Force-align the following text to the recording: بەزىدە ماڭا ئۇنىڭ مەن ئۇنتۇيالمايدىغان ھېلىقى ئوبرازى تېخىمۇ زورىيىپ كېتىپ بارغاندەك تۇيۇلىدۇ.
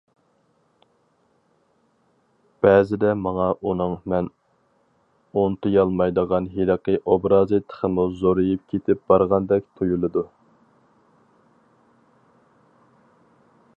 بەزىدە 2.65 3.11
ماڭا 3.25 3.49
ئۇنىڭ 3.71 3.93
مەن 4.13 4.29
ئۇنتۇيالمايدىغان 5.41 6.47
ھېلىقى 6.55 6.95
ئوبرازى 7.01 7.61
تېخىمۇ 7.73 8.07
زورىيىپ 8.23 8.63
كېتىپ 8.73 9.03
بارغاندەك 9.13 9.67
تۇيۇلىدۇ. 9.81 10.25